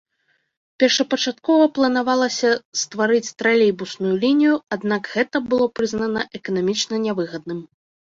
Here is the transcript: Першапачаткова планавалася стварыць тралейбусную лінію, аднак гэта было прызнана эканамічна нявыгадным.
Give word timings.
Першапачаткова 0.83 1.65
планавалася 1.77 2.49
стварыць 2.83 3.33
тралейбусную 3.41 4.13
лінію, 4.23 4.55
аднак 4.77 5.03
гэта 5.19 5.37
было 5.53 5.69
прызнана 5.81 6.25
эканамічна 6.41 6.95
нявыгадным. 7.05 7.59